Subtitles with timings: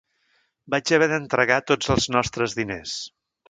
[0.75, 2.99] Vaig haver d'entregar tots els nostres diners.